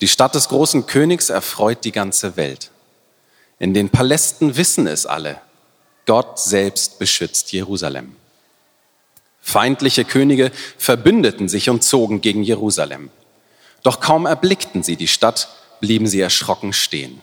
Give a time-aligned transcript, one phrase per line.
[0.00, 2.70] Die Stadt des großen Königs erfreut die ganze Welt.
[3.58, 5.40] In den Palästen wissen es alle.
[6.04, 8.14] Gott selbst beschützt Jerusalem.
[9.40, 13.10] Feindliche Könige verbündeten sich und zogen gegen Jerusalem.
[13.82, 15.48] Doch kaum erblickten sie die Stadt,
[15.80, 17.22] blieben sie erschrocken stehen.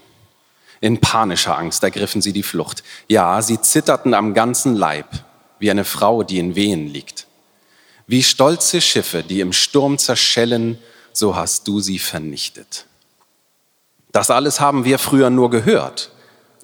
[0.81, 2.83] In panischer Angst ergriffen sie die Flucht.
[3.07, 5.07] Ja, sie zitterten am ganzen Leib,
[5.59, 7.27] wie eine Frau, die in Wehen liegt.
[8.07, 10.77] Wie stolze Schiffe, die im Sturm zerschellen,
[11.14, 12.86] so hast du sie vernichtet.
[14.12, 16.12] Das alles haben wir früher nur gehört,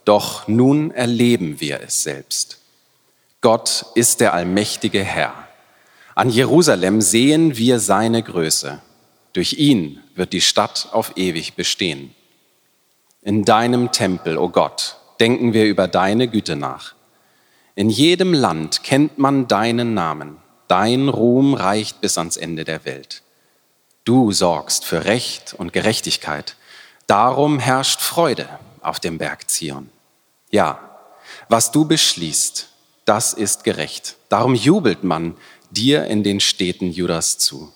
[0.06, 2.60] doch nun erleben wir es selbst.
[3.42, 5.34] Gott ist der allmächtige Herr.
[6.16, 8.82] An Jerusalem sehen wir seine Größe.
[9.34, 12.14] Durch ihn wird die Stadt auf ewig bestehen.
[13.22, 16.96] In deinem Tempel, o oh Gott, denken wir über deine Güte nach.
[17.76, 20.38] In jedem Land kennt man deinen Namen.
[20.68, 23.24] Dein Ruhm reicht bis ans Ende der Welt.
[24.10, 26.56] Du sorgst für Recht und Gerechtigkeit.
[27.06, 28.50] Darum herrscht Freude
[28.82, 29.92] auf dem Berg Zion.
[30.50, 30.80] Ja,
[31.48, 32.70] was du beschließt,
[33.06, 34.16] das ist gerecht.
[34.28, 35.38] Darum jubelt man
[35.70, 37.72] dir in den Städten Judas zu.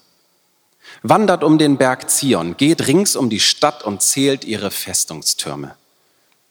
[1.03, 5.75] Wandert um den Berg Zion, geht rings um die Stadt und zählt ihre Festungstürme.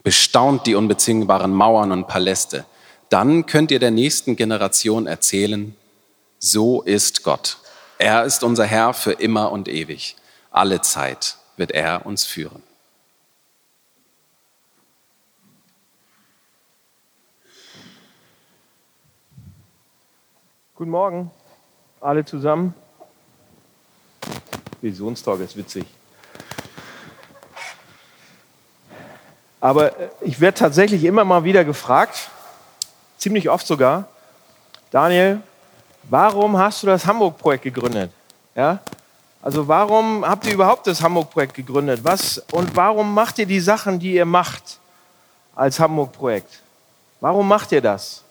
[0.05, 2.67] Bestaunt die unbezwingbaren Mauern und Paläste.
[3.09, 5.75] Dann könnt ihr der nächsten Generation erzählen,
[6.39, 7.59] so ist Gott.
[7.99, 10.17] Er ist unser Herr für immer und ewig.
[10.51, 12.63] Alle Zeit wird er uns führen.
[20.75, 21.31] Guten Morgen,
[22.01, 22.75] alle zusammen.
[24.81, 25.87] Visionstag ist witzig.
[29.61, 32.31] Aber äh, ich werde tatsächlich immer mal wieder gefragt,
[33.17, 34.09] ziemlich oft sogar,
[34.91, 35.41] Daniel,
[36.05, 38.11] warum hast du das Hamburg-Projekt gegründet?
[38.55, 38.81] Ja?
[39.43, 42.01] Also warum habt ihr überhaupt das Hamburg-Projekt gegründet?
[42.05, 44.79] Was, und warum macht ihr die Sachen, die ihr macht
[45.57, 46.63] als Hamburg-Projekt?
[47.21, 48.23] Warum macht ihr das?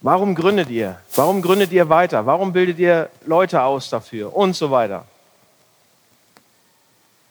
[0.00, 1.00] Warum gründet ihr?
[1.14, 2.26] Warum gründet ihr weiter?
[2.26, 4.34] Warum bildet ihr Leute aus dafür?
[4.36, 5.06] Und so weiter.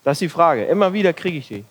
[0.04, 0.66] Das ist die Frage.
[0.66, 1.66] Immer wieder kriege ich die.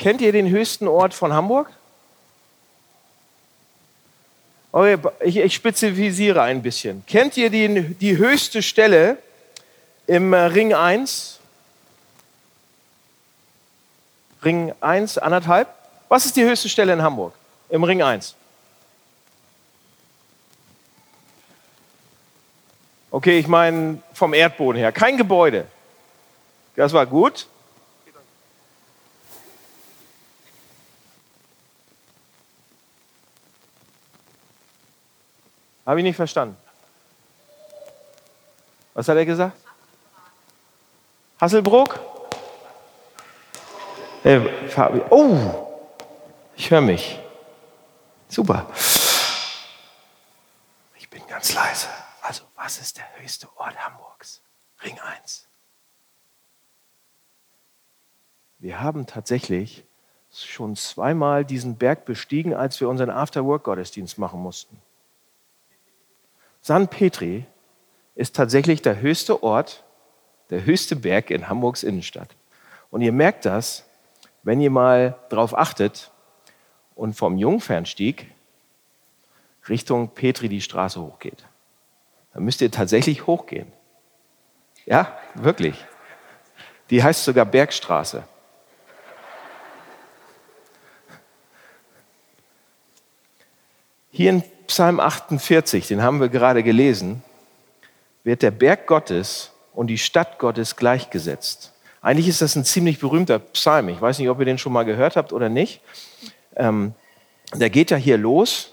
[0.00, 1.70] Kennt ihr den höchsten Ort von Hamburg?
[4.72, 7.04] Okay, ich, ich spezifiziere ein bisschen.
[7.06, 9.18] Kennt ihr die, die höchste Stelle
[10.06, 11.38] im Ring 1?
[14.42, 15.68] Ring 1, anderthalb?
[16.08, 17.34] Was ist die höchste Stelle in Hamburg?
[17.68, 18.34] Im Ring 1.
[23.10, 24.92] Okay, ich meine vom Erdboden her.
[24.92, 25.66] Kein Gebäude.
[26.74, 27.48] Das war gut.
[35.86, 36.56] Habe ich nicht verstanden.
[38.94, 39.56] Was hat er gesagt?
[41.40, 41.98] Hasselbrook?
[44.22, 44.38] Hey,
[45.08, 45.66] oh,
[46.54, 47.18] ich höre mich.
[48.28, 48.66] Super.
[50.96, 51.88] Ich bin ganz leise.
[52.20, 54.42] Also, was ist der höchste Ort Hamburgs?
[54.82, 55.48] Ring 1.
[58.58, 59.84] Wir haben tatsächlich
[60.30, 64.80] schon zweimal diesen Berg bestiegen, als wir unseren After-Work-Gottesdienst machen mussten.
[66.70, 67.46] San Petri
[68.14, 69.82] ist tatsächlich der höchste Ort,
[70.50, 72.28] der höchste Berg in Hamburgs Innenstadt.
[72.92, 73.84] Und ihr merkt das,
[74.44, 76.12] wenn ihr mal darauf achtet,
[76.94, 78.32] und vom Jungfernstieg
[79.68, 81.44] Richtung Petri die Straße hochgeht.
[82.34, 83.72] Dann müsst ihr tatsächlich hochgehen.
[84.86, 85.74] Ja, wirklich.
[86.90, 88.22] Die heißt sogar Bergstraße.
[94.12, 97.22] Hier in Psalm 48, den haben wir gerade gelesen,
[98.24, 101.72] wird der Berg Gottes und die Stadt Gottes gleichgesetzt.
[102.00, 103.88] Eigentlich ist das ein ziemlich berühmter Psalm.
[103.88, 105.80] Ich weiß nicht, ob ihr den schon mal gehört habt oder nicht
[106.56, 106.94] ähm,
[107.54, 108.72] der geht ja hier los,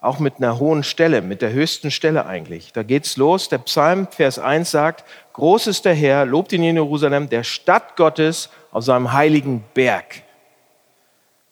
[0.00, 2.72] auch mit einer hohen Stelle, mit der höchsten Stelle eigentlich.
[2.72, 3.48] Da geht's los.
[3.48, 7.96] Der Psalm, Vers 1 sagt, groß ist der Herr, lobt ihn in Jerusalem, der Stadt
[7.96, 10.22] Gottes auf seinem heiligen Berg.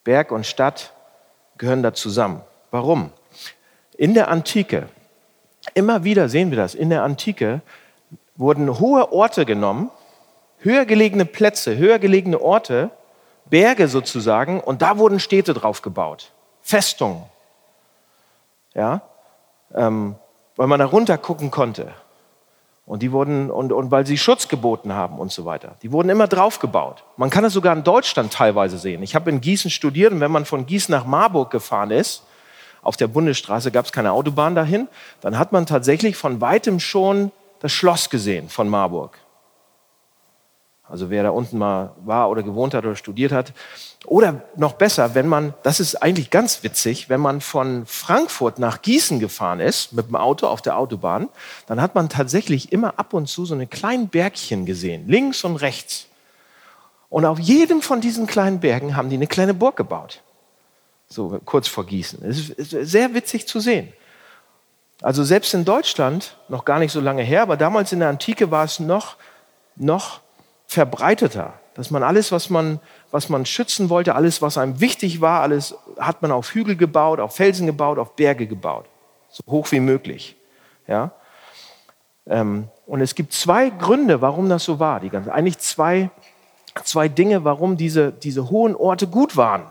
[0.04, 0.92] Berg und Stadt
[1.56, 2.42] gehören da zusammen.
[2.70, 3.10] Warum?
[3.96, 4.88] In der Antike,
[5.74, 7.62] immer wieder sehen wir das, in der Antike
[8.36, 9.90] wurden hohe Orte genommen,
[10.58, 12.90] höher gelegene Plätze, höher gelegene Orte,
[13.46, 16.32] Berge sozusagen und da wurden Städte drauf gebaut,
[16.62, 17.22] Festungen.
[18.74, 19.02] Ja,
[19.74, 20.16] ähm,
[20.56, 21.92] weil man da runter gucken konnte.
[22.86, 25.76] Und die wurden, und, und weil sie Schutz geboten haben und so weiter.
[25.82, 27.04] Die wurden immer drauf gebaut.
[27.16, 29.02] Man kann es sogar in Deutschland teilweise sehen.
[29.02, 32.24] Ich habe in Gießen studiert und wenn man von Gießen nach Marburg gefahren ist,
[32.84, 34.88] auf der Bundesstraße gab es keine Autobahn dahin,
[35.20, 39.18] dann hat man tatsächlich von weitem schon das Schloss gesehen von Marburg.
[40.86, 43.54] Also wer da unten mal war oder gewohnt hat oder studiert hat.
[44.04, 48.82] Oder noch besser, wenn man, das ist eigentlich ganz witzig, wenn man von Frankfurt nach
[48.82, 51.30] Gießen gefahren ist mit dem Auto auf der Autobahn,
[51.66, 55.56] dann hat man tatsächlich immer ab und zu so eine kleinen Bergchen gesehen, links und
[55.56, 56.06] rechts.
[57.08, 60.20] Und auf jedem von diesen kleinen Bergen haben die eine kleine Burg gebaut.
[61.14, 62.24] So kurz vor Gießen.
[62.24, 63.92] Es ist sehr witzig zu sehen.
[65.00, 68.50] Also selbst in Deutschland, noch gar nicht so lange her, aber damals in der Antike
[68.50, 69.16] war es noch,
[69.76, 70.20] noch
[70.66, 72.80] verbreiteter, dass man alles, was man,
[73.12, 77.20] was man schützen wollte, alles, was einem wichtig war, alles hat man auf Hügel gebaut,
[77.20, 78.86] auf Felsen gebaut, auf Berge gebaut,
[79.28, 80.34] so hoch wie möglich.
[80.88, 81.12] Ja?
[82.26, 84.98] Ähm, und es gibt zwei Gründe, warum das so war.
[84.98, 86.10] Die ganze, eigentlich zwei,
[86.82, 89.70] zwei Dinge, warum diese, diese hohen Orte gut waren.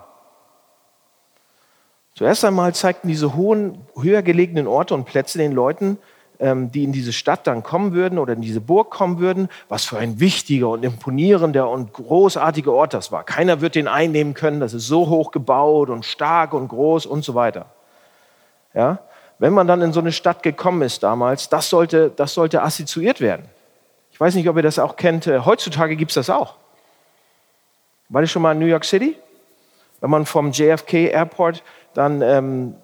[2.16, 5.98] Zuerst einmal zeigten diese hohen, höher gelegenen Orte und Plätze den Leuten,
[6.40, 9.86] ähm, die in diese Stadt dann kommen würden oder in diese Burg kommen würden, was
[9.86, 13.24] für ein wichtiger und imponierender und großartiger Ort das war.
[13.24, 17.24] Keiner wird den einnehmen können, das ist so hoch gebaut und stark und groß und
[17.24, 17.66] so weiter.
[18.74, 19.00] Ja?
[19.40, 23.22] Wenn man dann in so eine Stadt gekommen ist damals, das sollte, das sollte assoziiert
[23.22, 23.46] werden.
[24.12, 25.26] Ich weiß nicht, ob ihr das auch kennt.
[25.26, 26.56] Äh, heutzutage gibt es das auch.
[28.10, 29.18] War das schon mal in New York City?
[30.02, 31.64] Wenn man vom JFK Airport
[31.94, 32.76] dann ähm,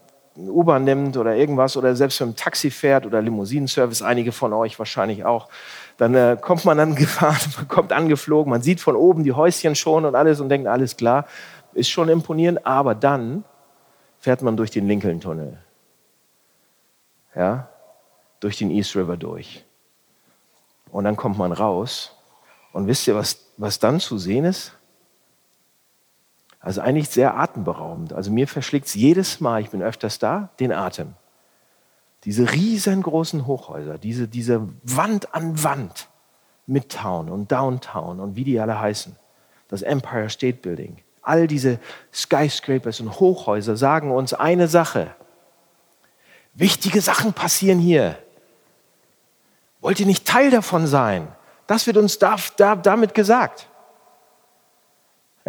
[0.48, 4.80] U-Bahn nimmt oder irgendwas oder selbst mit dem Taxi fährt oder Limousinenservice, einige von euch
[4.80, 5.50] wahrscheinlich auch,
[5.98, 9.76] dann äh, kommt man dann gefahren, man kommt angeflogen, man sieht von oben die Häuschen
[9.76, 11.26] schon und alles und denkt, alles klar,
[11.74, 13.44] ist schon imponierend, aber dann
[14.20, 15.58] fährt man durch den Lincoln-Tunnel.
[17.36, 17.70] Ja,
[18.40, 19.64] durch den East River durch.
[20.92, 22.16] Und dann kommt man raus
[22.74, 24.74] und wisst ihr, was, was dann zu sehen ist?
[26.60, 28.14] Also eigentlich sehr atemberaubend.
[28.14, 31.14] Also mir verschlägt es jedes Mal, ich bin öfters da, den Atem.
[32.26, 36.10] Diese riesengroßen Hochhäuser, diese, diese Wand an Wand,
[36.68, 39.16] Midtown und Downtown und wie die alle heißen,
[39.70, 41.80] das Empire State Building, all diese
[42.14, 45.16] Skyscrapers und Hochhäuser sagen uns eine Sache.
[46.54, 48.18] Wichtige Sachen passieren hier.
[49.80, 51.28] Wollt ihr nicht Teil davon sein?
[51.68, 53.70] Das wird uns da, da, damit gesagt.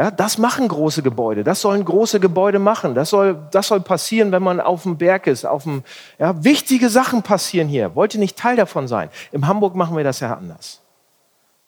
[0.00, 1.44] Ja, das machen große Gebäude.
[1.44, 2.94] Das sollen große Gebäude machen.
[2.94, 5.44] Das soll, das soll passieren, wenn man auf dem Berg ist.
[5.44, 5.84] Auf dem,
[6.18, 7.94] ja, wichtige Sachen passieren hier.
[7.94, 9.10] Wollt ihr nicht Teil davon sein?
[9.30, 10.80] In Hamburg machen wir das ja anders.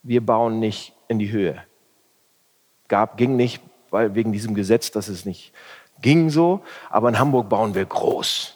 [0.03, 1.63] Wir bauen nicht in die Höhe.
[2.89, 5.53] Gab, ging nicht, weil wegen diesem Gesetz, dass es nicht
[6.01, 6.63] ging so.
[6.89, 8.55] Aber in Hamburg bauen wir groß.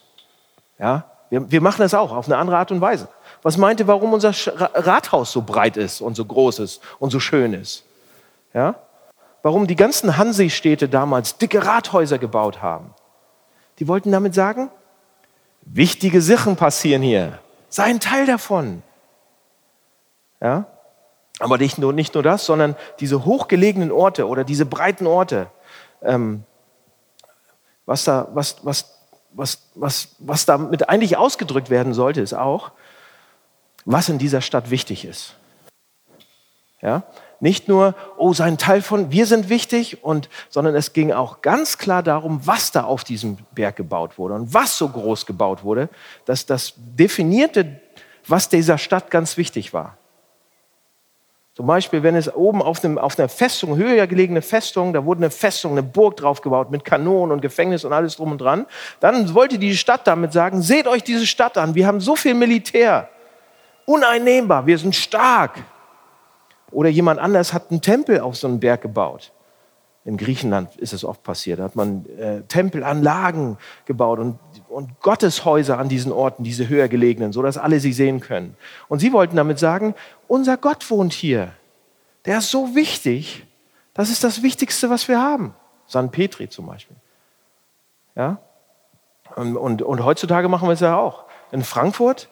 [0.78, 3.08] Ja, wir, wir machen das auch auf eine andere Art und Weise.
[3.42, 7.20] Was meint ihr, warum unser Rathaus so breit ist und so groß ist und so
[7.20, 7.84] schön ist?
[8.54, 8.76] Ja?
[9.46, 12.92] Warum die ganzen Hansestädte damals dicke Rathäuser gebaut haben.
[13.78, 14.72] Die wollten damit sagen,
[15.60, 17.38] wichtige Sachen passieren hier.
[17.68, 18.82] Sei ein Teil davon.
[20.40, 20.66] Ja?
[21.38, 25.46] Aber nicht nur, nicht nur das, sondern diese hochgelegenen Orte oder diese breiten Orte,
[26.02, 26.42] ähm,
[27.84, 28.98] was, da, was, was,
[29.30, 32.72] was, was, was damit eigentlich ausgedrückt werden sollte, ist auch,
[33.84, 35.36] was in dieser Stadt wichtig ist.
[36.82, 37.04] Ja?
[37.40, 41.76] Nicht nur, oh, sein Teil von, wir sind wichtig, und, sondern es ging auch ganz
[41.76, 45.90] klar darum, was da auf diesem Berg gebaut wurde und was so groß gebaut wurde,
[46.24, 47.80] dass das definierte,
[48.26, 49.98] was dieser Stadt ganz wichtig war.
[51.56, 55.20] Zum Beispiel, wenn es oben auf, einem, auf einer Festung, höher gelegene Festung, da wurde
[55.20, 58.66] eine Festung, eine Burg draufgebaut mit Kanonen und Gefängnis und alles drum und dran,
[59.00, 62.34] dann wollte die Stadt damit sagen, seht euch diese Stadt an, wir haben so viel
[62.34, 63.08] Militär,
[63.86, 65.62] uneinnehmbar, wir sind stark.
[66.70, 69.32] Oder jemand anders hat einen Tempel auf so einen Berg gebaut.
[70.04, 71.58] In Griechenland ist es oft passiert.
[71.58, 77.32] Da hat man äh, Tempelanlagen gebaut und, und Gotteshäuser an diesen Orten, diese höher gelegenen,
[77.32, 78.56] sodass alle sie sehen können.
[78.88, 79.94] Und sie wollten damit sagen,
[80.28, 81.52] unser Gott wohnt hier.
[82.24, 83.46] Der ist so wichtig.
[83.94, 85.54] Das ist das Wichtigste, was wir haben.
[85.86, 86.96] San Petri zum Beispiel.
[88.14, 88.38] Ja?
[89.34, 91.24] Und, und, und heutzutage machen wir es ja auch.
[91.50, 92.28] In Frankfurt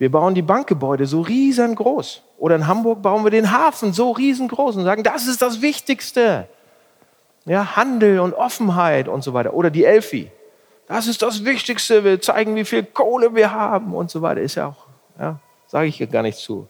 [0.00, 2.22] wir bauen die Bankgebäude so riesengroß.
[2.40, 6.48] Oder in Hamburg bauen wir den Hafen so riesengroß und sagen, das ist das Wichtigste.
[7.44, 9.52] Ja, Handel und Offenheit und so weiter.
[9.52, 10.32] Oder die Elfi.
[10.88, 12.02] Das ist das Wichtigste.
[12.02, 14.40] Wir zeigen, wie viel Kohle wir haben und so weiter.
[14.40, 14.86] Ist ja auch,
[15.18, 16.66] ja, sage ich hier gar nicht zu.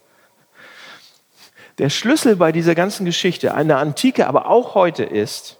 [1.79, 5.60] Der Schlüssel bei dieser ganzen Geschichte, eine Antike, aber auch heute ist,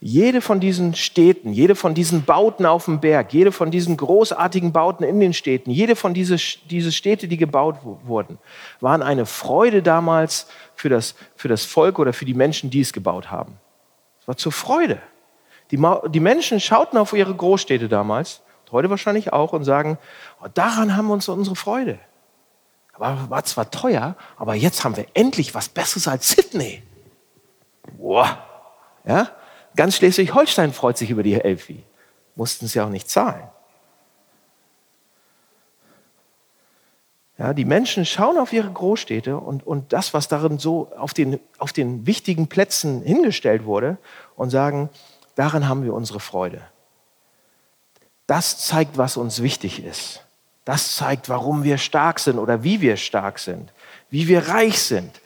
[0.00, 4.72] jede von diesen Städten, jede von diesen Bauten auf dem Berg, jede von diesen großartigen
[4.72, 6.38] Bauten in den Städten, jede von diesen
[6.70, 8.38] diese Städte, die gebaut wurden,
[8.80, 12.92] waren eine Freude damals für das, für das Volk oder für die Menschen, die es
[12.92, 13.58] gebaut haben.
[14.20, 15.00] Es war zur Freude.
[15.72, 18.40] Die, die Menschen schauten auf ihre Großstädte damals,
[18.70, 19.98] heute wahrscheinlich auch, und sagen,
[20.40, 21.98] oh, daran haben wir uns unsere Freude.
[22.96, 26.82] War, war zwar teuer, aber jetzt haben wir endlich was Besseres als Sydney.
[27.96, 28.38] Boah.
[29.04, 29.30] Ja?
[29.78, 31.84] Ganz Schleswig-Holstein freut sich über die Elfi.
[32.34, 33.44] Mussten sie auch nicht zahlen.
[37.38, 41.38] Ja, die Menschen schauen auf ihre Großstädte und, und das, was darin so auf den,
[41.58, 43.98] auf den wichtigen Plätzen hingestellt wurde
[44.34, 44.90] und sagen,
[45.36, 46.60] darin haben wir unsere Freude.
[48.26, 50.24] Das zeigt, was uns wichtig ist.
[50.64, 53.72] Das zeigt, warum wir stark sind oder wie wir stark sind,
[54.10, 55.20] wie wir reich sind.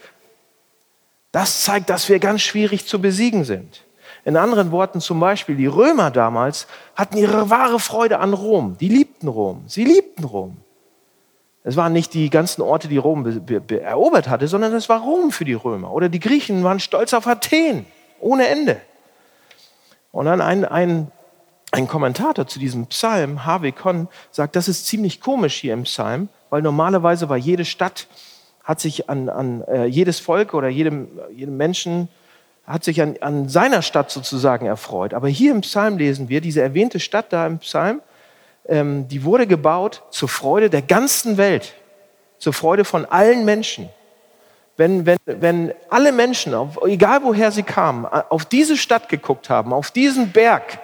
[1.30, 3.82] Das zeigt, dass wir ganz schwierig zu besiegen sind.
[4.24, 8.76] In anderen Worten zum Beispiel, die Römer damals hatten ihre wahre Freude an Rom.
[8.78, 9.64] Die liebten Rom.
[9.66, 10.58] Sie liebten Rom.
[11.64, 13.24] Es waren nicht die ganzen Orte, die Rom
[13.68, 15.92] erobert hatte, sondern es war Rom für die Römer.
[15.92, 17.86] Oder die Griechen waren stolz auf Athen,
[18.20, 18.80] ohne Ende.
[20.10, 21.10] Und dann ein, ein,
[21.70, 26.28] ein Kommentator zu diesem Psalm, Harvey Conn, sagt, das ist ziemlich komisch hier im Psalm,
[26.50, 28.08] weil normalerweise war jede Stadt,
[28.64, 32.08] hat sich an, an äh, jedes Volk oder jedem, jedem Menschen,
[32.64, 35.14] hat sich an, an seiner Stadt sozusagen erfreut.
[35.14, 38.00] Aber hier im Psalm lesen wir, diese erwähnte Stadt da im Psalm,
[38.66, 41.74] ähm, die wurde gebaut zur Freude der ganzen Welt,
[42.38, 43.88] zur Freude von allen Menschen.
[44.76, 46.54] Wenn, wenn, wenn alle Menschen,
[46.86, 50.78] egal woher sie kamen, auf diese Stadt geguckt haben, auf diesen Berg,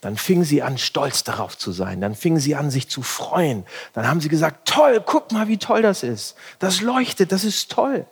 [0.00, 2.00] dann fingen sie an, stolz darauf zu sein.
[2.00, 3.64] Dann fingen sie an, sich zu freuen.
[3.94, 6.36] Dann haben sie gesagt, toll, guck mal, wie toll das ist.
[6.60, 8.06] Das leuchtet, das ist toll.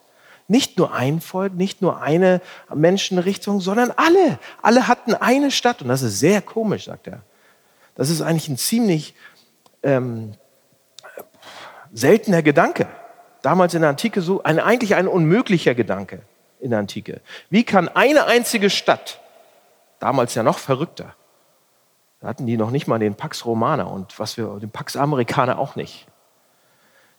[0.48, 2.40] Nicht nur ein Volk, nicht nur eine
[2.72, 4.38] Menschenrichtung, sondern alle.
[4.62, 5.82] Alle hatten eine Stadt.
[5.82, 7.22] Und das ist sehr komisch, sagt er.
[7.96, 9.14] Das ist eigentlich ein ziemlich
[9.82, 10.34] ähm,
[11.92, 12.86] seltener Gedanke.
[13.42, 16.22] Damals in der Antike so, ein, eigentlich ein unmöglicher Gedanke
[16.60, 17.20] in der Antike.
[17.50, 19.20] Wie kann eine einzige Stadt,
[19.98, 21.14] damals ja noch verrückter,
[22.20, 25.58] da hatten die noch nicht mal den Pax Romana und was wir, den Pax Amerikaner
[25.58, 26.06] auch nicht.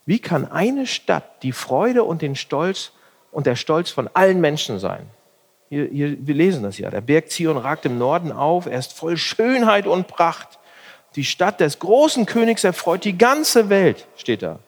[0.06, 2.92] Wie kann eine Stadt die Freude und den Stolz
[3.30, 5.08] und der Stolz von allen Menschen sein?
[5.68, 6.90] Hier, hier, wir lesen das ja.
[6.90, 10.58] Der Berg Zion ragt im Norden auf, er ist voll Schönheit und Pracht.
[11.14, 14.58] Die Stadt des großen Königs erfreut die ganze Welt, steht da.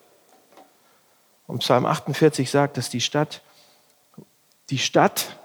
[1.47, 3.43] Und Psalm 48 sagt, dass die Stadt,
[4.71, 5.37] die Stadt,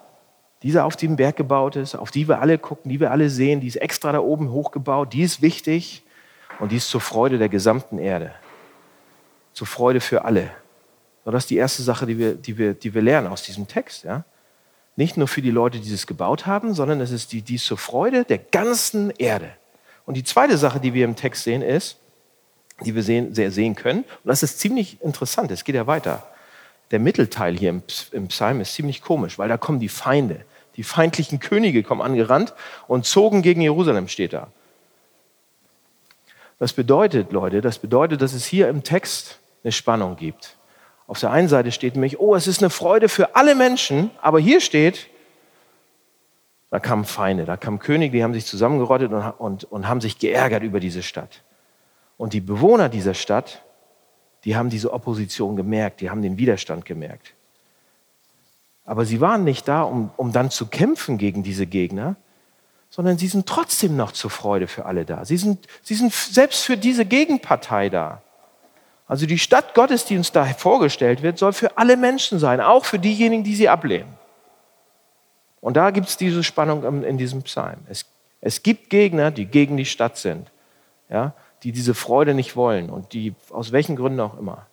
[0.61, 3.59] die auf dem Berg gebaut ist, auf die wir alle gucken, die wir alle sehen,
[3.59, 6.03] die ist extra da oben hochgebaut, die ist wichtig
[6.59, 8.33] und die ist zur Freude der gesamten Erde.
[9.53, 10.51] Zur Freude für alle.
[11.25, 14.03] Das ist die erste Sache, die wir, die wir, die wir lernen aus diesem Text.
[14.03, 14.23] Ja?
[14.95, 17.77] Nicht nur für die Leute, die es gebaut haben, sondern es ist die, die zur
[17.77, 19.49] Freude der ganzen Erde.
[20.05, 21.97] Und die zweite Sache, die wir im Text sehen, ist,
[22.81, 26.27] die wir sehen, sehr sehen können, und das ist ziemlich interessant, es geht ja weiter.
[26.91, 30.45] Der Mittelteil hier im, im Psalm ist ziemlich komisch, weil da kommen die Feinde.
[30.75, 32.53] Die feindlichen Könige kommen angerannt
[32.87, 34.49] und zogen gegen Jerusalem, steht da.
[36.59, 40.57] Das bedeutet, Leute, das bedeutet, dass es hier im Text eine Spannung gibt.
[41.07, 44.39] Auf der einen Seite steht nämlich, oh, es ist eine Freude für alle Menschen, aber
[44.39, 45.07] hier steht,
[46.71, 50.17] da kamen Feinde, da kamen Könige, die haben sich zusammengerottet und, und, und haben sich
[50.17, 51.43] geärgert über diese Stadt.
[52.17, 53.61] Und die Bewohner dieser Stadt,
[54.43, 57.33] die haben diese Opposition gemerkt, die haben den Widerstand gemerkt.
[58.85, 62.15] Aber sie waren nicht da, um, um dann zu kämpfen gegen diese Gegner,
[62.89, 65.25] sondern sie sind trotzdem noch zur Freude für alle da.
[65.25, 68.21] Sie sind, sie sind selbst für diese Gegenpartei da.
[69.07, 72.85] Also die Stadt Gottes, die uns da vorgestellt wird, soll für alle Menschen sein, auch
[72.85, 74.13] für diejenigen, die sie ablehnen.
[75.61, 77.79] Und da gibt es diese Spannung in diesem Psalm.
[77.89, 78.05] Es,
[78.41, 80.51] es gibt Gegner, die gegen die Stadt sind,
[81.09, 81.33] ja,
[81.63, 84.67] die diese Freude nicht wollen und die aus welchen Gründen auch immer.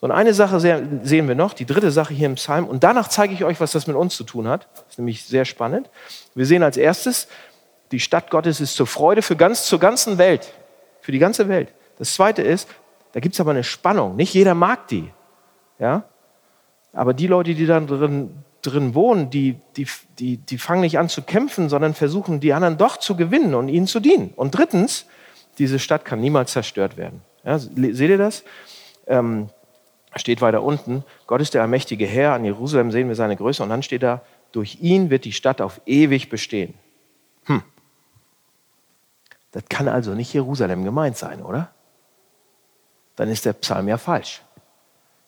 [0.00, 2.66] Und eine Sache sehen wir noch, die dritte Sache hier im Psalm.
[2.66, 4.68] Und danach zeige ich euch, was das mit uns zu tun hat.
[4.74, 5.88] Das ist nämlich sehr spannend.
[6.34, 7.26] Wir sehen als erstes,
[7.90, 10.52] die Stadt Gottes ist zur Freude für ganz, zur ganzen Welt,
[11.00, 11.72] für die ganze Welt.
[11.98, 12.68] Das zweite ist,
[13.14, 14.16] da gibt es aber eine Spannung.
[14.16, 15.08] Nicht jeder mag die.
[15.78, 16.04] Ja?
[16.92, 19.86] Aber die Leute, die dann drin drin wohnen, die, die,
[20.18, 23.68] die, die fangen nicht an zu kämpfen, sondern versuchen, die anderen doch zu gewinnen und
[23.68, 24.32] ihnen zu dienen.
[24.36, 25.06] Und drittens,
[25.58, 27.20] diese Stadt kann niemals zerstört werden.
[27.44, 28.42] Ja, seht ihr das?
[29.06, 29.50] Ähm,
[30.16, 33.68] steht weiter unten, Gott ist der allmächtige Herr, an Jerusalem sehen wir seine Größe und
[33.68, 36.74] dann steht da, durch ihn wird die Stadt auf ewig bestehen.
[37.44, 37.62] Hm.
[39.50, 41.70] Das kann also nicht Jerusalem gemeint sein, oder?
[43.16, 44.42] Dann ist der Psalm ja falsch.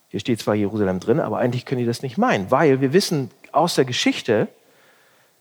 [0.09, 3.31] Hier steht zwar Jerusalem drin, aber eigentlich können die das nicht meinen, weil wir wissen
[3.53, 4.49] aus der Geschichte,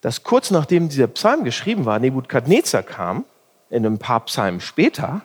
[0.02, 3.26] dass kurz nachdem dieser Psalm geschrieben war, Nebukadnezar kam,
[3.70, 5.22] in ein paar Psalmen später,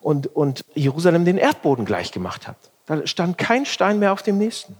[0.00, 2.56] und, und Jerusalem den Erdboden gleich gemacht hat.
[2.86, 4.76] Da stand kein Stein mehr auf dem nächsten.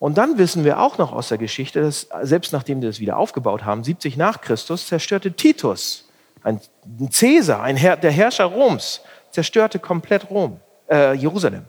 [0.00, 3.16] Und dann wissen wir auch noch aus der Geschichte, dass selbst nachdem wir das wieder
[3.16, 6.08] aufgebaut haben, 70 nach Christus, zerstörte Titus,
[6.42, 6.60] ein
[7.10, 9.00] Cäsar, ein Herr, der Herrscher Roms,
[9.38, 10.58] zerstörte komplett Rom,
[10.90, 11.64] äh, Jerusalem.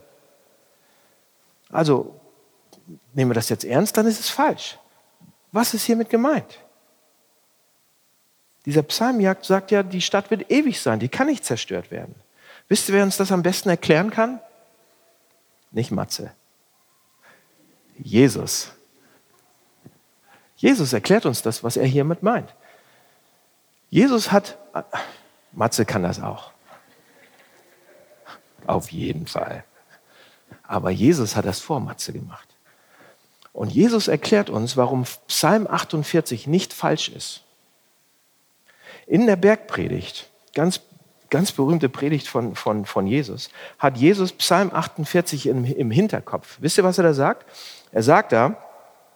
[1.72, 2.20] Also
[3.14, 4.80] nehmen wir das jetzt ernst, dann ist es falsch.
[5.52, 6.58] Was ist hiermit gemeint?
[8.66, 12.16] Dieser Psalmjagd sagt ja, die Stadt wird ewig sein, die kann nicht zerstört werden.
[12.70, 14.40] Wisst ihr, wer uns das am besten erklären kann?
[15.70, 16.32] Nicht Matze.
[18.00, 18.72] Jesus.
[20.56, 22.56] Jesus erklärt uns das, was er hiermit meint.
[23.92, 24.58] Jesus hat,
[25.52, 26.52] Matze kann das auch.
[28.70, 29.64] Auf jeden Fall.
[30.62, 32.48] Aber Jesus hat das vor Matze gemacht.
[33.52, 37.42] Und Jesus erklärt uns, warum Psalm 48 nicht falsch ist.
[39.08, 40.82] In der Bergpredigt, ganz,
[41.32, 43.50] ganz berühmte Predigt von, von, von Jesus,
[43.80, 46.58] hat Jesus Psalm 48 im, im Hinterkopf.
[46.62, 47.48] Wisst ihr, was er da sagt?
[47.92, 48.56] Er sagt da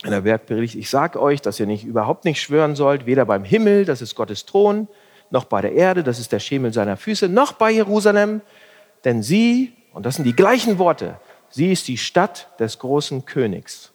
[0.03, 3.43] in der Bergpredigt, ich sage euch, dass ihr nicht überhaupt nicht schwören sollt, weder beim
[3.43, 4.87] Himmel, das ist Gottes Thron,
[5.29, 8.41] noch bei der Erde, das ist der Schemel seiner Füße, noch bei Jerusalem,
[9.03, 11.19] denn sie, und das sind die gleichen Worte,
[11.49, 13.91] sie ist die Stadt des großen Königs.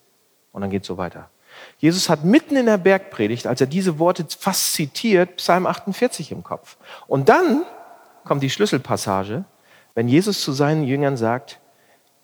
[0.53, 1.31] Und dann geht es so weiter.
[1.79, 6.43] Jesus hat mitten in der Bergpredigt, als er diese Worte fast zitiert, Psalm 48 im
[6.43, 6.77] Kopf.
[7.07, 7.65] Und dann
[8.25, 9.45] kommt die Schlüsselpassage,
[9.95, 11.59] wenn Jesus zu seinen Jüngern sagt,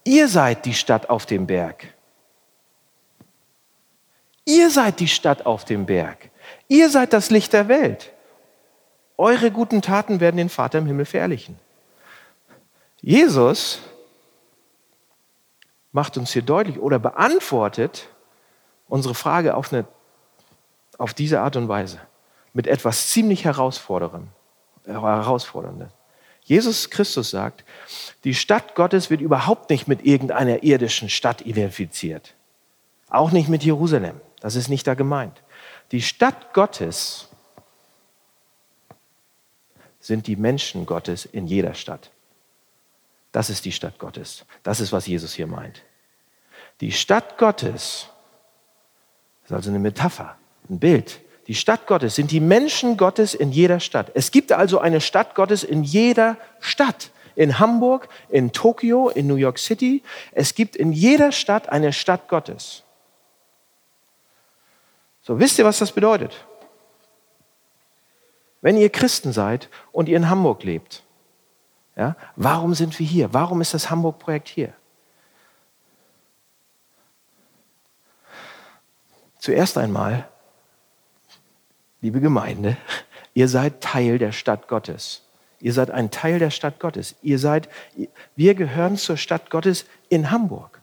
[0.05, 1.95] ihr seid die Stadt auf dem Berg.
[4.45, 6.31] Ihr seid die Stadt auf dem Berg.
[6.69, 8.12] Ihr seid das Licht der Welt.
[9.17, 11.59] Eure guten Taten werden den Vater im Himmel verherrlichen.
[13.06, 13.80] Jesus
[15.92, 18.08] macht uns hier deutlich oder beantwortet
[18.88, 19.84] unsere Frage auf, eine,
[20.96, 22.00] auf diese Art und Weise
[22.54, 24.30] mit etwas ziemlich Herausforderndem.
[26.44, 27.62] Jesus Christus sagt,
[28.25, 32.32] die Stadt Gottes wird überhaupt nicht mit irgendeiner irdischen Stadt identifiziert.
[33.11, 34.18] Auch nicht mit Jerusalem.
[34.40, 35.42] Das ist nicht da gemeint.
[35.92, 37.28] Die Stadt Gottes
[40.00, 42.11] sind die Menschen Gottes in jeder Stadt.
[43.35, 44.45] Das ist die Stadt Gottes.
[44.62, 45.83] Das ist, was Jesus hier meint.
[46.81, 48.07] Die Stadt Gottes
[49.42, 50.37] ist also eine Metapher,
[50.70, 51.20] ein Bild.
[51.49, 54.12] Die Stadt Gottes sind die Menschen Gottes in jeder Stadt.
[54.14, 57.11] Es gibt also eine Stadt Gottes in jeder Stadt.
[57.35, 60.05] In Hamburg, in Tokio, in New York City.
[60.31, 62.85] Es gibt in jeder Stadt eine Stadt Gottes.
[65.23, 66.47] So, wisst ihr, was das bedeutet?
[68.61, 71.03] Wenn ihr Christen seid und ihr in Hamburg lebt,
[71.96, 73.33] ja, warum sind wir hier?
[73.33, 74.72] Warum ist das Hamburg-Projekt hier?
[79.38, 80.28] Zuerst einmal,
[82.00, 82.76] liebe Gemeinde,
[83.35, 85.22] ihr seid Teil der Stadt Gottes.
[85.61, 87.14] Ihr seid ein Teil der Stadt Gottes.
[87.22, 87.68] Ihr seid,
[88.37, 90.80] wir gehören zur Stadt Gottes in Hamburg.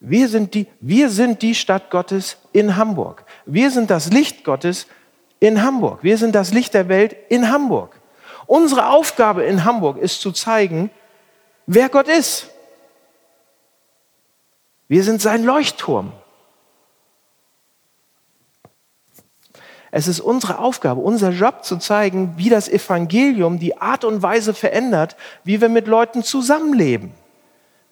[0.00, 3.24] Wir sind, die, wir sind die Stadt Gottes in Hamburg.
[3.46, 4.86] Wir sind das Licht Gottes
[5.40, 6.02] in Hamburg.
[6.02, 7.98] Wir sind das Licht der Welt in Hamburg.
[8.46, 10.90] Unsere Aufgabe in Hamburg ist zu zeigen,
[11.66, 12.48] wer Gott ist.
[14.88, 16.12] Wir sind sein Leuchtturm.
[19.90, 24.52] Es ist unsere Aufgabe, unser Job zu zeigen, wie das Evangelium die Art und Weise
[24.52, 27.12] verändert, wie wir mit Leuten zusammenleben,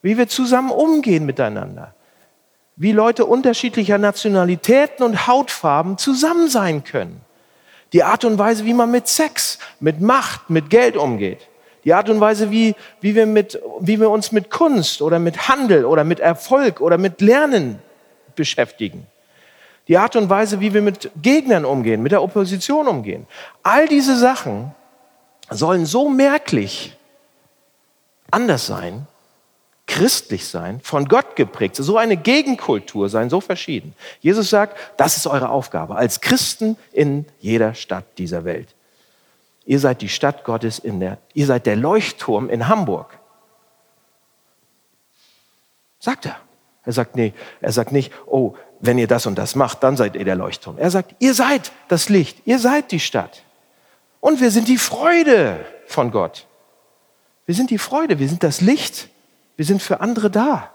[0.02, 1.94] wie wir zusammen umgehen miteinander
[2.76, 7.20] wie Leute unterschiedlicher Nationalitäten und Hautfarben zusammen sein können.
[7.92, 11.48] Die Art und Weise, wie man mit Sex, mit Macht, mit Geld umgeht.
[11.84, 15.48] Die Art und Weise, wie, wie, wir mit, wie wir uns mit Kunst oder mit
[15.48, 17.80] Handel oder mit Erfolg oder mit Lernen
[18.36, 19.06] beschäftigen.
[19.88, 23.26] Die Art und Weise, wie wir mit Gegnern umgehen, mit der Opposition umgehen.
[23.62, 24.72] All diese Sachen
[25.50, 26.96] sollen so merklich
[28.30, 29.06] anders sein,
[29.92, 33.94] christlich sein, von Gott geprägt, so eine Gegenkultur sein, so verschieden.
[34.20, 38.74] Jesus sagt, das ist eure Aufgabe als Christen in jeder Stadt dieser Welt.
[39.66, 43.18] Ihr seid die Stadt Gottes in der, ihr seid der Leuchtturm in Hamburg.
[46.00, 46.36] Sagt er.
[46.84, 50.16] Er sagt, nee, er sagt nicht, oh, wenn ihr das und das macht, dann seid
[50.16, 50.78] ihr der Leuchtturm.
[50.78, 53.42] Er sagt, ihr seid das Licht, ihr seid die Stadt.
[54.20, 56.46] Und wir sind die Freude von Gott.
[57.44, 59.10] Wir sind die Freude, wir sind das Licht
[59.62, 60.72] wir sind für andere da.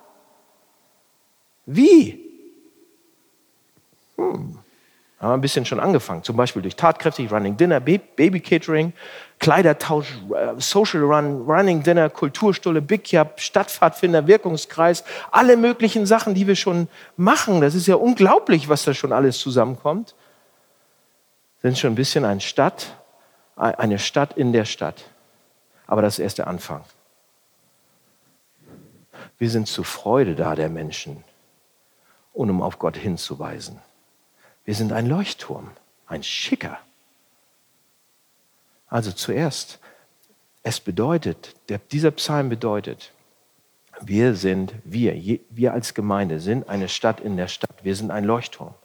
[1.65, 2.23] Wie?
[4.15, 4.59] Hm.
[5.19, 6.23] Haben wir ein bisschen schon angefangen.
[6.23, 8.93] Zum Beispiel durch tatkräftig Running Dinner, Baby Catering,
[9.39, 16.47] Kleidertausch, äh, Social Run, Running Dinner, Kulturstulle, Big Yap, Stadtpfadfinder, Wirkungskreis, alle möglichen Sachen, die
[16.47, 17.59] wir schon machen.
[17.59, 20.15] Das ist ja unglaublich, was da schon alles zusammenkommt.
[21.61, 22.95] Sind schon ein bisschen eine Stadt,
[23.57, 25.03] eine Stadt in der Stadt.
[25.87, 26.85] Aber das ist erst der Anfang.
[29.37, 31.23] Wir sind zur Freude da der Menschen.
[32.33, 33.81] und um auf Gott hinzuweisen.
[34.63, 35.71] Wir sind ein Leuchtturm,
[36.05, 36.77] ein schicker.
[38.87, 39.79] Also zuerst,
[40.61, 43.11] es bedeutet, der, dieser Psalm bedeutet,
[44.01, 47.83] wir sind, wir, wir als Gemeinde sind eine Stadt in der Stadt.
[47.83, 48.75] Wir sind ein Leuchtturm.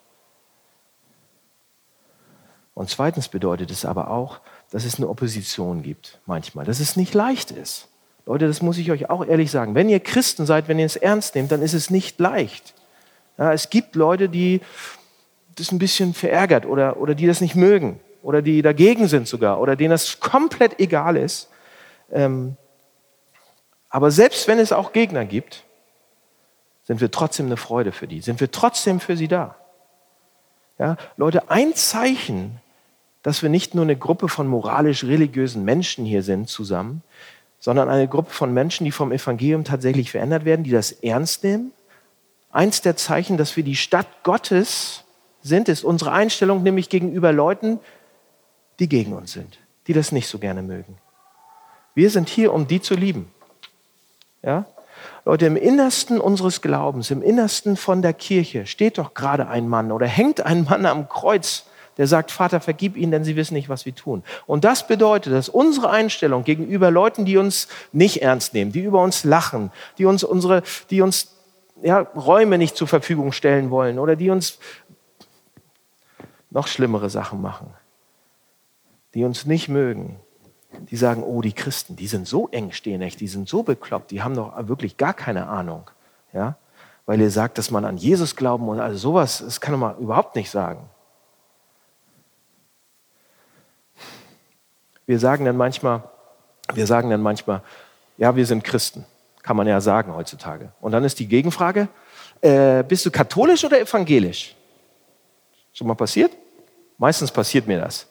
[2.74, 7.12] Und zweitens bedeutet es aber auch, dass es eine Opposition gibt manchmal, dass es nicht
[7.12, 7.88] leicht ist.
[8.26, 9.74] Leute, das muss ich euch auch ehrlich sagen.
[9.74, 12.74] Wenn ihr Christen seid, wenn ihr es ernst nehmt, dann ist es nicht leicht.
[13.38, 14.60] Ja, es gibt Leute, die
[15.56, 19.60] das ein bisschen verärgert oder, oder die das nicht mögen oder die dagegen sind sogar
[19.60, 21.48] oder denen das komplett egal ist.
[22.10, 22.56] Ähm,
[23.90, 25.64] aber selbst wenn es auch Gegner gibt,
[26.84, 29.56] sind wir trotzdem eine Freude für die, sind wir trotzdem für sie da.
[30.78, 32.60] Ja, Leute, ein Zeichen,
[33.22, 37.02] dass wir nicht nur eine Gruppe von moralisch-religiösen Menschen hier sind zusammen,
[37.62, 41.70] sondern eine Gruppe von Menschen, die vom Evangelium tatsächlich verändert werden, die das ernst nehmen.
[42.50, 45.04] Eins der Zeichen, dass wir die Stadt Gottes
[45.42, 47.78] sind, ist unsere Einstellung nämlich gegenüber Leuten,
[48.80, 50.98] die gegen uns sind, die das nicht so gerne mögen.
[51.94, 53.30] Wir sind hier, um die zu lieben.
[54.42, 54.66] Ja?
[55.24, 59.92] Leute, im Innersten unseres Glaubens, im Innersten von der Kirche steht doch gerade ein Mann
[59.92, 61.66] oder hängt ein Mann am Kreuz
[61.98, 64.22] der sagt, Vater, vergib ihnen, denn sie wissen nicht, was wir tun.
[64.46, 69.02] Und das bedeutet, dass unsere Einstellung gegenüber Leuten, die uns nicht ernst nehmen, die über
[69.02, 71.34] uns lachen, die uns unsere, die uns
[71.82, 74.58] ja, Räume nicht zur Verfügung stellen wollen oder die uns
[76.50, 77.68] noch schlimmere Sachen machen,
[79.14, 80.20] die uns nicht mögen,
[80.90, 84.34] die sagen, oh, die Christen, die sind so engstirnig, die sind so bekloppt, die haben
[84.34, 85.90] doch wirklich gar keine Ahnung.
[86.32, 86.56] Ja?
[87.04, 90.36] Weil ihr sagt, dass man an Jesus glauben muss, also sowas, das kann man überhaupt
[90.36, 90.88] nicht sagen.
[95.12, 96.04] Wir sagen dann manchmal,
[96.72, 97.60] wir sagen dann manchmal,
[98.16, 99.04] ja, wir sind Christen.
[99.42, 100.72] Kann man ja sagen heutzutage.
[100.80, 101.88] Und dann ist die Gegenfrage,
[102.40, 104.56] äh, bist du katholisch oder evangelisch?
[105.74, 106.32] Schon mal passiert?
[106.96, 108.06] Meistens passiert mir das.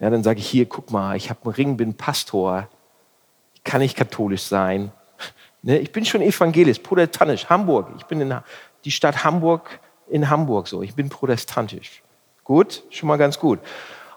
[0.00, 2.66] Ja, dann sage ich hier, guck mal, ich habe einen Ring, bin Pastor.
[3.54, 4.90] Ich kann nicht katholisch sein.
[5.62, 7.90] Ne, ich bin schon evangelisch, protestantisch, Hamburg.
[7.98, 8.34] Ich bin in
[8.84, 10.82] die Stadt Hamburg in Hamburg so.
[10.82, 12.02] Ich bin protestantisch.
[12.42, 13.60] Gut, schon mal ganz gut.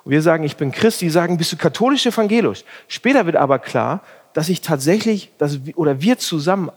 [0.03, 2.63] Und wir sagen, ich bin Christ, die sagen, bist du katholisch, evangelisch?
[2.87, 4.01] Später wird aber klar,
[4.33, 6.71] dass ich tatsächlich, dass, oder wir zusammen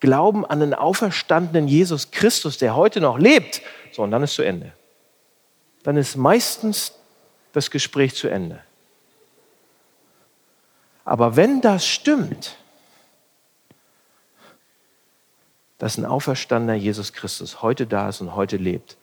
[0.00, 3.62] glauben an den auferstandenen Jesus Christus, der heute noch lebt.
[3.92, 4.72] So, und dann ist zu Ende.
[5.82, 6.92] Dann ist meistens
[7.52, 8.60] das Gespräch zu Ende.
[11.04, 12.56] Aber wenn das stimmt,
[15.78, 18.96] dass ein auferstandener Jesus Christus heute da ist und heute lebt,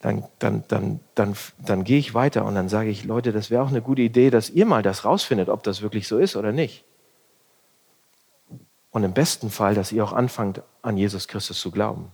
[0.00, 3.62] dann, dann, dann, dann, dann gehe ich weiter und dann sage ich, Leute, das wäre
[3.62, 6.52] auch eine gute Idee, dass ihr mal das rausfindet, ob das wirklich so ist oder
[6.52, 6.84] nicht.
[8.90, 12.12] Und im besten Fall, dass ihr auch anfangt, an Jesus Christus zu glauben.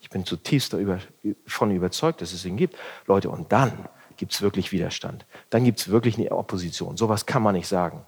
[0.00, 2.76] Ich bin zutiefst davon überzeugt, dass es ihn gibt.
[3.06, 5.24] Leute, und dann gibt es wirklich Widerstand.
[5.50, 6.96] Dann gibt es wirklich eine Opposition.
[6.96, 8.04] Sowas kann man nicht sagen.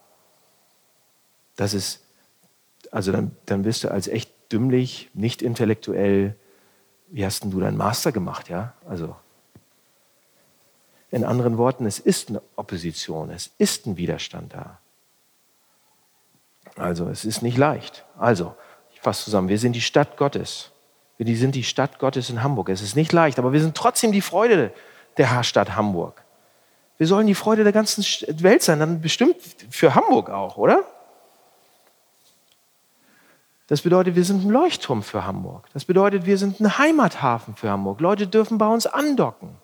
[1.56, 2.04] Das ist,
[2.90, 6.36] also dann, dann bist du als echt dümmlich, nicht intellektuell,
[7.08, 8.74] wie hast denn du deinen Master gemacht, ja?
[8.88, 9.14] Also,
[11.10, 14.78] in anderen Worten, es ist eine Opposition, es ist ein Widerstand da.
[16.76, 18.04] Also, es ist nicht leicht.
[18.18, 18.54] Also,
[18.92, 20.72] ich fasse zusammen, wir sind die Stadt Gottes.
[21.16, 22.68] Wir sind die Stadt Gottes in Hamburg.
[22.68, 24.72] Es ist nicht leicht, aber wir sind trotzdem die Freude
[25.16, 26.24] der Stadt Hamburg.
[26.98, 28.04] Wir sollen die Freude der ganzen
[28.42, 29.36] Welt sein, dann bestimmt
[29.70, 30.84] für Hamburg auch, oder?
[33.66, 35.68] Das bedeutet, wir sind ein Leuchtturm für Hamburg.
[35.72, 38.00] Das bedeutet, wir sind ein Heimathafen für Hamburg.
[38.00, 39.56] Leute dürfen bei uns andocken.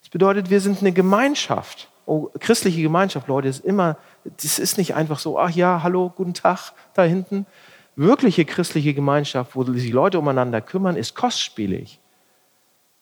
[0.00, 1.88] Das bedeutet, wir sind eine Gemeinschaft.
[2.06, 6.34] Oh, christliche Gemeinschaft, Leute, ist immer, das ist nicht einfach so, ach ja, hallo, guten
[6.34, 7.46] Tag da hinten.
[7.94, 12.00] Wirkliche christliche Gemeinschaft, wo sich Leute umeinander kümmern, ist kostspielig.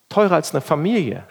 [0.08, 1.24] Teurer als eine Familie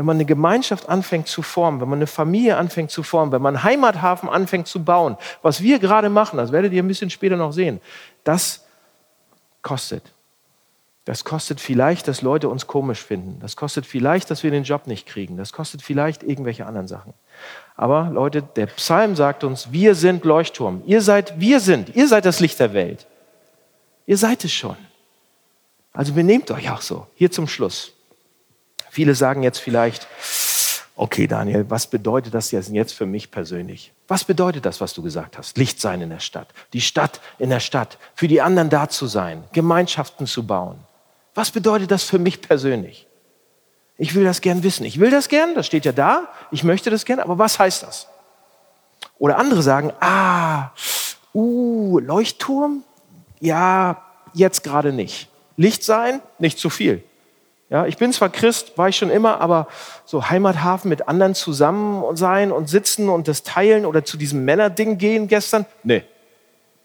[0.00, 3.42] wenn man eine Gemeinschaft anfängt zu formen, wenn man eine Familie anfängt zu formen, wenn
[3.42, 7.10] man einen Heimathafen anfängt zu bauen, was wir gerade machen, das werdet ihr ein bisschen
[7.10, 7.82] später noch sehen,
[8.24, 8.64] das
[9.60, 10.02] kostet.
[11.04, 13.40] Das kostet vielleicht, dass Leute uns komisch finden.
[13.40, 15.36] Das kostet vielleicht, dass wir den Job nicht kriegen.
[15.36, 17.12] Das kostet vielleicht irgendwelche anderen Sachen.
[17.76, 20.82] Aber Leute, der Psalm sagt uns, wir sind Leuchtturm.
[20.86, 23.06] Ihr seid, wir sind, ihr seid das Licht der Welt.
[24.06, 24.78] Ihr seid es schon.
[25.92, 27.06] Also benehmt euch auch so.
[27.16, 27.92] Hier zum Schluss.
[28.90, 30.08] Viele sagen jetzt vielleicht,
[30.96, 33.92] okay Daniel, was bedeutet das jetzt für mich persönlich?
[34.08, 35.56] Was bedeutet das, was du gesagt hast?
[35.56, 39.06] Licht sein in der Stadt, die Stadt in der Stadt, für die anderen da zu
[39.06, 40.80] sein, Gemeinschaften zu bauen.
[41.34, 43.06] Was bedeutet das für mich persönlich?
[43.96, 44.84] Ich will das gern wissen.
[44.84, 46.28] Ich will das gern, das steht ja da.
[46.50, 48.08] Ich möchte das gern, aber was heißt das?
[49.18, 50.70] Oder andere sagen, ah,
[51.32, 52.82] uh, Leuchtturm,
[53.38, 55.28] ja, jetzt gerade nicht.
[55.56, 57.04] Licht sein, nicht zu viel.
[57.70, 59.68] Ja, ich bin zwar Christ, war ich schon immer, aber
[60.04, 64.98] so Heimathafen mit anderen zusammen sein und sitzen und das teilen oder zu diesem Männerding
[64.98, 66.02] gehen gestern, nee,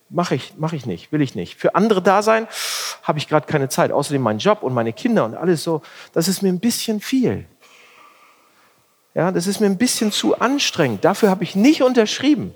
[0.09, 1.55] mache ich, mach ich nicht, will ich nicht.
[1.55, 2.47] Für andere da sein,
[3.01, 3.91] habe ich gerade keine Zeit.
[3.91, 5.81] Außerdem mein Job und meine Kinder und alles so,
[6.13, 7.45] das ist mir ein bisschen viel.
[9.15, 11.03] Ja, das ist mir ein bisschen zu anstrengend.
[11.03, 12.53] Dafür habe ich nicht unterschrieben.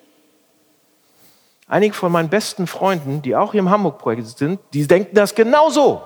[1.68, 6.04] Einige von meinen besten Freunden, die auch hier im Hamburg-Projekt sind, die denken das genauso.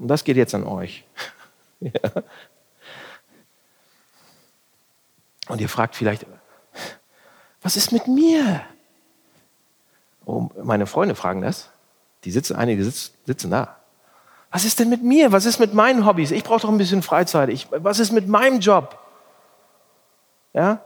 [0.00, 1.04] Und das geht jetzt an euch.
[1.80, 1.92] ja.
[5.48, 6.26] Und ihr fragt vielleicht,
[7.60, 8.62] was ist mit mir?
[10.24, 11.68] Oh, meine Freunde fragen das.
[12.24, 13.76] Die sitzen, einige sitzen, da.
[14.50, 15.32] Was ist denn mit mir?
[15.32, 16.30] Was ist mit meinen Hobbys?
[16.30, 17.50] Ich brauche doch ein bisschen Freizeit.
[17.50, 18.98] Ich, was ist mit meinem Job?
[20.54, 20.82] Ja?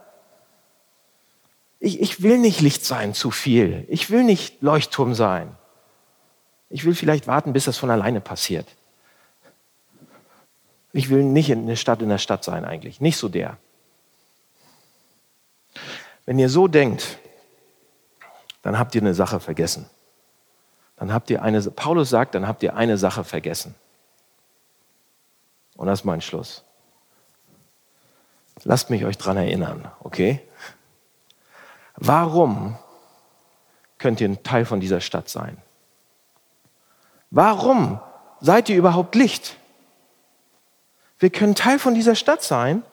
[1.79, 3.85] Ich, ich will nicht Licht sein zu viel.
[3.87, 5.55] Ich will nicht Leuchtturm sein.
[6.69, 8.67] Ich will vielleicht warten, bis das von alleine passiert.
[10.95, 13.57] Ich will nicht in der Stadt in der Stadt sein eigentlich, nicht so der.
[16.25, 17.17] Wenn ihr so denkt,
[18.61, 19.89] dann habt ihr eine Sache vergessen.
[20.95, 23.75] Dann habt ihr eine, Paulus sagt, dann habt ihr eine Sache vergessen.
[25.75, 26.63] Und das ist mein Schluss.
[28.63, 30.39] Lasst mich euch dran erinnern, okay?
[31.97, 32.77] Warum
[33.97, 35.57] könnt ihr ein Teil von dieser Stadt sein?
[37.31, 37.99] Warum
[38.39, 39.57] seid ihr überhaupt Licht?
[41.25, 42.83] Wir können Teil von dieser Stadt sein.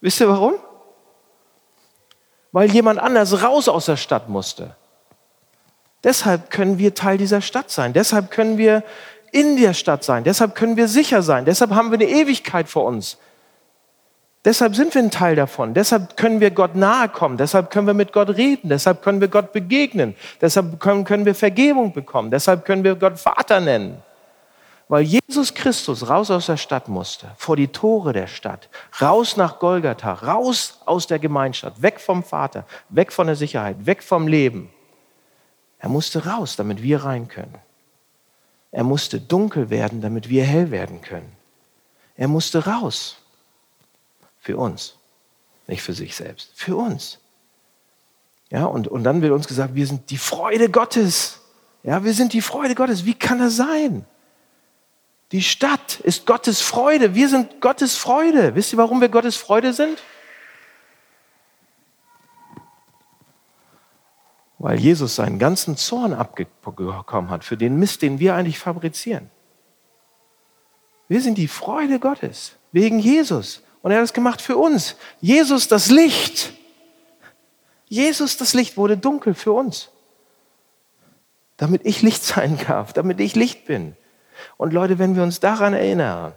[0.00, 0.54] Wisst ihr warum?
[2.52, 4.74] Weil jemand anders raus aus der Stadt musste.
[6.02, 7.92] Deshalb können wir Teil dieser Stadt sein.
[7.92, 8.82] Deshalb können wir
[9.30, 10.24] in der Stadt sein.
[10.24, 11.44] Deshalb können wir sicher sein.
[11.44, 13.18] Deshalb haben wir eine Ewigkeit vor uns.
[14.46, 15.74] Deshalb sind wir ein Teil davon.
[15.74, 17.36] Deshalb können wir Gott nahe kommen.
[17.36, 18.70] Deshalb können wir mit Gott reden.
[18.70, 20.14] Deshalb können wir Gott begegnen.
[20.40, 22.30] Deshalb können, wir Vergebung bekommen.
[22.30, 24.02] Deshalb können wir Gott Vater nennen
[24.88, 28.70] weil Jesus Christus raus aus der Stadt musste, vor die Tore der Stadt,
[29.00, 34.02] raus nach Golgatha, raus aus der Gemeinschaft, weg vom Vater, weg von der Sicherheit, weg
[34.02, 34.70] vom Leben.
[35.78, 37.54] Er musste raus, damit wir rein können.
[38.72, 41.32] Er musste dunkel werden, damit wir hell werden können.
[42.16, 43.16] Er musste raus.
[44.40, 44.94] Für uns.
[45.66, 46.50] Nicht für sich selbst.
[46.54, 47.18] Für uns.
[48.50, 51.40] Ja, und, und dann wird uns gesagt, wir sind die Freude Gottes.
[51.82, 53.04] Ja, wir sind die Freude Gottes.
[53.04, 54.06] Wie kann das sein?
[55.32, 57.14] Die Stadt ist Gottes Freude.
[57.14, 58.54] Wir sind Gottes Freude.
[58.54, 60.02] Wisst ihr, warum wir Gottes Freude sind?
[64.58, 69.30] Weil Jesus seinen ganzen Zorn abbekommen hat für den Mist, den wir eigentlich fabrizieren.
[71.08, 73.62] Wir sind die Freude Gottes wegen Jesus.
[73.82, 74.96] Und er hat es gemacht für uns.
[75.20, 76.52] Jesus, das Licht.
[77.86, 79.90] Jesus, das Licht wurde dunkel für uns.
[81.56, 83.96] Damit ich Licht sein darf, damit ich Licht bin.
[84.56, 86.34] Und Leute, wenn wir uns daran erinnern,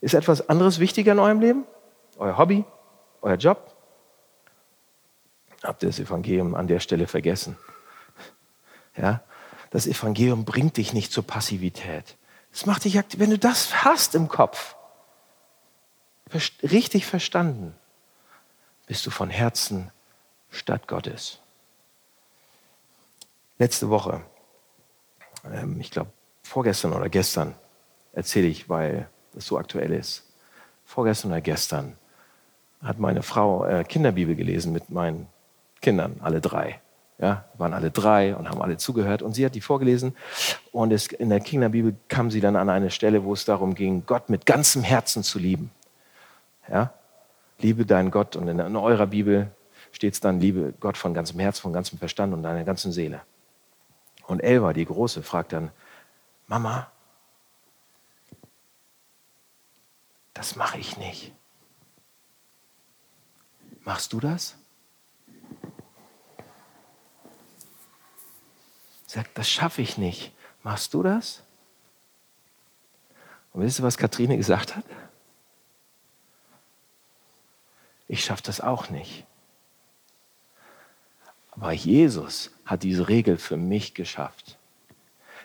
[0.00, 1.64] ist etwas anderes wichtiger in eurem Leben?
[2.18, 2.64] Euer Hobby?
[3.22, 3.74] Euer Job?
[5.62, 7.56] Habt ihr das Evangelium an der Stelle vergessen?
[8.96, 9.22] Ja?
[9.70, 12.16] Das Evangelium bringt dich nicht zur Passivität.
[12.52, 13.20] Es macht dich aktiv.
[13.20, 14.76] Wenn du das hast im Kopf,
[16.62, 17.74] richtig verstanden,
[18.86, 19.90] bist du von Herzen
[20.50, 21.40] Stadt Gottes.
[23.58, 24.22] Letzte Woche
[25.52, 26.10] ähm, ich glaube,
[26.42, 27.54] vorgestern oder gestern
[28.12, 30.24] erzähle ich, weil das so aktuell ist.
[30.84, 31.96] Vorgestern oder gestern
[32.82, 35.26] hat meine Frau äh, Kinderbibel gelesen mit meinen
[35.80, 36.80] Kindern, alle drei.
[37.18, 39.22] Ja, waren alle drei und haben alle zugehört.
[39.22, 40.14] Und sie hat die vorgelesen.
[40.70, 44.02] Und es, in der Kinderbibel kam sie dann an eine Stelle, wo es darum ging,
[44.04, 45.70] Gott mit ganzem Herzen zu lieben.
[46.68, 46.92] Ja?
[47.58, 48.36] Liebe deinen Gott.
[48.36, 49.50] Und in, in eurer Bibel
[49.92, 53.22] steht es dann, liebe Gott von ganzem Herz, von ganzem Verstand und deiner ganzen Seele.
[54.26, 55.70] Und Elva, die Große, fragt dann,
[56.46, 56.90] Mama,
[60.34, 61.32] das mache ich nicht.
[63.84, 64.56] Machst du das?
[69.06, 70.34] Sagt, das schaffe ich nicht.
[70.62, 71.42] Machst du das?
[73.52, 74.84] Und wisst ihr, was Katrine gesagt hat?
[78.08, 79.24] Ich schaffe das auch nicht.
[81.58, 84.58] Aber Jesus hat diese Regel für mich geschafft.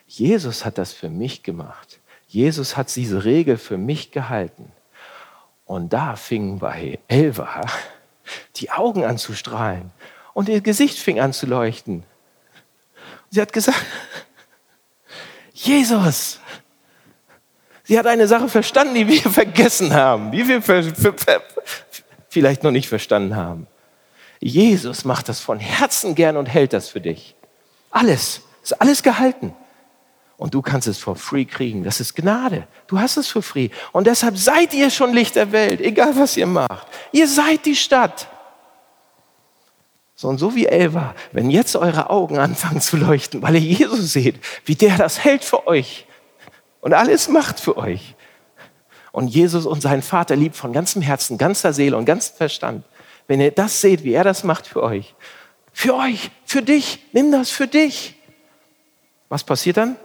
[0.07, 1.99] Jesus hat das für mich gemacht.
[2.27, 4.71] Jesus hat diese Regel für mich gehalten.
[5.65, 7.65] Und da fingen bei Elva
[8.57, 9.91] die Augen an zu strahlen
[10.33, 12.03] und ihr Gesicht fing an zu leuchten.
[13.29, 13.85] Sie hat gesagt,
[15.53, 16.39] Jesus,
[17.83, 20.61] sie hat eine Sache verstanden, die wir vergessen haben, die wir
[22.29, 23.67] vielleicht noch nicht verstanden haben.
[24.41, 27.35] Jesus macht das von Herzen gern und hält das für dich.
[27.91, 28.41] Alles.
[28.63, 29.53] Ist alles gehalten.
[30.37, 31.83] Und du kannst es for free kriegen.
[31.83, 32.67] Das ist Gnade.
[32.87, 33.69] Du hast es for free.
[33.91, 36.87] Und deshalb seid ihr schon Licht der Welt, egal was ihr macht.
[37.11, 38.27] Ihr seid die Stadt.
[40.15, 44.13] So und so wie Elva, wenn jetzt eure Augen anfangen zu leuchten, weil ihr Jesus
[44.13, 46.05] seht, wie der das hält für euch
[46.79, 48.15] und alles macht für euch.
[49.11, 52.83] Und Jesus und seinen Vater liebt von ganzem Herzen, ganzer Seele und ganzem Verstand.
[53.31, 55.15] Wenn ihr das seht, wie er das macht für euch,
[55.71, 58.17] für euch, für dich, nimm das für dich.
[59.29, 59.95] Was passiert dann?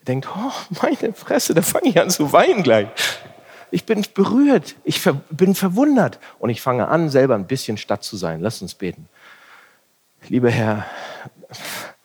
[0.00, 2.88] Ihr denkt, oh, meine Fresse, da fange ich an zu weinen gleich.
[3.70, 8.18] Ich bin berührt, ich bin verwundert und ich fange an, selber ein bisschen Stadt zu
[8.18, 8.42] sein.
[8.42, 9.08] Lass uns beten.
[10.28, 10.84] Lieber Herr,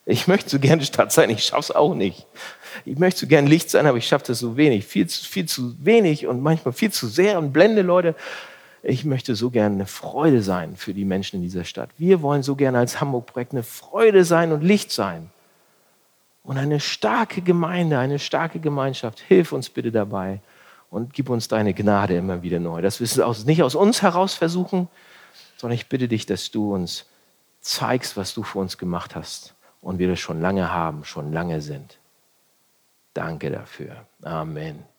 [0.05, 2.25] ich möchte so gerne Stadt sein, ich schaffe es auch nicht.
[2.85, 5.45] Ich möchte so gerne Licht sein, aber ich schaffe das so wenig, viel zu, viel
[5.45, 8.15] zu wenig und manchmal viel zu sehr und blende Leute
[8.83, 11.89] ich möchte so gerne eine Freude sein für die Menschen in dieser Stadt.
[11.97, 15.29] Wir wollen so gerne als Hamburg-Projekt eine Freude sein und Licht sein.
[16.43, 19.19] Und eine starke Gemeinde, eine starke Gemeinschaft.
[19.19, 20.41] Hilf uns bitte dabei
[20.89, 22.81] und gib uns deine Gnade immer wieder neu.
[22.81, 24.87] Das wir es nicht aus uns heraus versuchen,
[25.57, 27.05] sondern ich bitte dich, dass du uns
[27.61, 31.61] zeigst, was du für uns gemacht hast und wir das schon lange haben, schon lange
[31.61, 31.99] sind.
[33.13, 34.07] Danke dafür.
[34.23, 34.90] Amen.